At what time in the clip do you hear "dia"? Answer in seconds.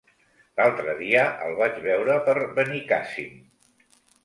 1.01-1.25